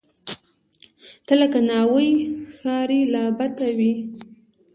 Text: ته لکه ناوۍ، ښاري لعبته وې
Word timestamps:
ته 1.25 1.33
لکه 1.39 1.59
ناوۍ، 1.69 2.09
ښاري 2.53 3.01
لعبته 3.13 3.67
وې 3.77 3.93